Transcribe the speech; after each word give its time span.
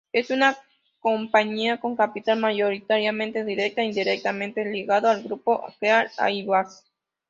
Es 0.11 0.31
una 0.31 0.57
compañía 0.99 1.79
con 1.79 1.95
capital 1.95 2.39
mayoritariamente 2.39 3.45
directa 3.45 3.83
e 3.83 3.85
indirectamente 3.85 4.65
ligado 4.65 5.07
al 5.11 5.21
Grupo 5.21 5.63
Qatar 5.79 6.09
Airways. 6.17 6.83